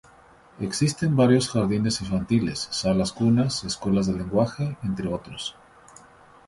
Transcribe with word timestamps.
Existen 0.59 1.15
varios 1.15 1.47
jardines 1.51 2.01
infantiles, 2.01 2.67
salas 2.71 3.13
cunas, 3.13 3.63
escuelas 3.65 4.07
de 4.07 4.13
lenguaje, 4.13 4.75
entre 4.81 5.07
otros. 5.07 5.55